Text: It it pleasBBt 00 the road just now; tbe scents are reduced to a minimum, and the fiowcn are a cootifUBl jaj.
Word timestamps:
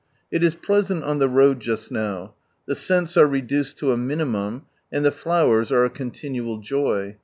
It 0.31 0.43
it 0.43 0.63
pleasBBt 0.63 0.97
00 1.05 1.13
the 1.19 1.29
road 1.29 1.59
just 1.59 1.91
now; 1.91 2.33
tbe 2.67 2.75
scents 2.75 3.17
are 3.17 3.27
reduced 3.27 3.77
to 3.77 3.91
a 3.91 3.97
minimum, 3.97 4.63
and 4.91 5.05
the 5.05 5.11
fiowcn 5.11 5.69
are 5.71 5.85
a 5.85 5.91
cootifUBl 5.91 6.63
jaj. 6.63 7.17